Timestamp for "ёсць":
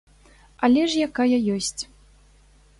1.59-1.81